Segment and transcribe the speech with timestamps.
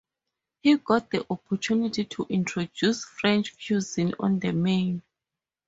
[0.63, 4.99] He got the opportunity to introduce French cuisine on the menu.